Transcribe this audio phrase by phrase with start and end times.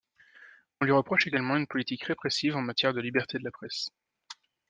[0.79, 3.89] On lui reproche également une politique répressive en matière de liberté de la presse.